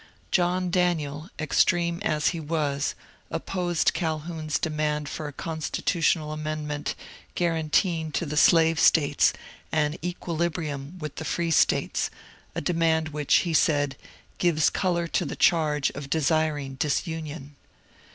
John 0.31 0.71
Daniel, 0.71 1.29
extreme 1.39 1.99
as 2.01 2.29
he 2.29 2.39
was, 2.39 2.95
opposed 3.29 3.93
Calhoun's 3.93 4.57
demand 4.57 5.07
for 5.07 5.27
a 5.27 5.31
constitutional 5.31 6.31
amendment 6.31 6.95
guaranteeing 7.35 8.11
to 8.13 8.25
the 8.25 8.35
Slave 8.35 8.79
States 8.79 9.31
an 9.71 9.91
^* 9.93 9.99
equilibrium" 10.03 10.97
with 10.99 11.17
the 11.17 11.23
Free 11.23 11.51
States, 11.51 12.09
a 12.55 12.61
de 12.61 12.73
mand 12.73 13.09
which, 13.09 13.41
he 13.45 13.53
said, 13.53 13.95
^^ 14.35 14.37
gives 14.39 14.71
colour 14.71 15.05
to 15.09 15.23
the 15.23 15.35
charge 15.35 15.91
of 15.91 16.09
desiring 16.09 16.73
disunion." 16.79 17.55